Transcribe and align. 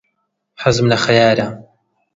حەزم 0.61 0.85
لە 0.91 0.97
خەیارە. 1.03 1.47